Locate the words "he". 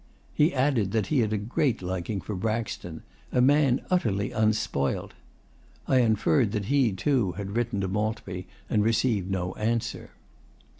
0.33-0.51, 1.13-1.19, 6.73-6.91